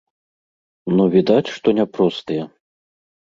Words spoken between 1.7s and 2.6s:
не простыя.